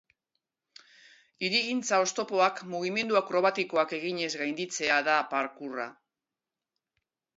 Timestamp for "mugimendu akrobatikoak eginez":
2.71-4.31